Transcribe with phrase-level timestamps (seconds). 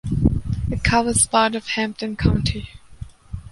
[0.71, 2.71] It covers part of Hampden County.